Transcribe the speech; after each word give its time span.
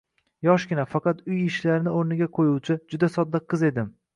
Yoshgina, 0.45 0.85
faqat 0.93 1.21
uy 1.31 1.35
ishlarini 1.49 1.93
o`rniga 1.99 2.29
qo`yuvchi, 2.39 2.79
juda 2.95 3.13
sodda 3.19 3.47
qiz 3.53 3.69
edim 3.71 3.97